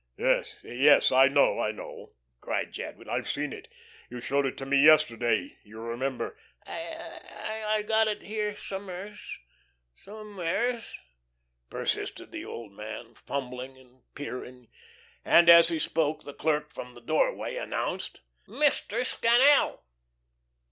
[0.17, 3.07] "Yes, yes, I know, I know," cried Jadwin.
[3.07, 3.67] "I've seen it.
[4.09, 9.37] You showed it to me yesterday, you remember." "I I got it here somewheres...
[9.95, 10.97] somewheres,"
[11.69, 14.69] persisted the old man, fumbling and peering,
[15.23, 19.05] and as he spoke the clerk from the doorway announced: "Mr.
[19.05, 19.83] Scannel."